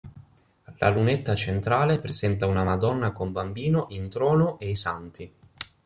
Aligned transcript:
La 0.79 0.89
lunetta 0.89 1.35
centrale 1.35 1.99
presenta 1.99 2.47
una 2.47 2.63
Madonna 2.63 3.11
con 3.11 3.31
Bambino 3.31 3.85
in 3.89 4.09
trono 4.09 4.57
e 4.57 4.71
i 4.71 4.75
Ss. 4.75 5.29